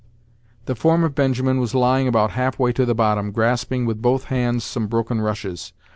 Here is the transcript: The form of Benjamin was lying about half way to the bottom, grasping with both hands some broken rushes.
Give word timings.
The 0.65 0.73
form 0.73 1.03
of 1.03 1.13
Benjamin 1.13 1.59
was 1.59 1.75
lying 1.75 2.07
about 2.07 2.31
half 2.31 2.57
way 2.57 2.73
to 2.73 2.87
the 2.87 2.95
bottom, 2.95 3.29
grasping 3.31 3.85
with 3.85 4.01
both 4.01 4.23
hands 4.33 4.63
some 4.63 4.87
broken 4.87 5.21
rushes. 5.21 5.73